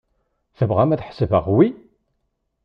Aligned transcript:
Tebɣam 0.57 0.91
ad 0.91 1.03
ḥesbeɣ 1.07 1.45
wi? 1.55 1.67